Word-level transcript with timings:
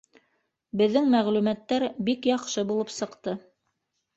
Беҙҙең 0.81 1.09
мәғлүмәттәр 1.15 1.85
бик 2.09 2.25
яҡшы 2.33 2.67
булып 2.73 2.93
сыҡты. 2.99 3.37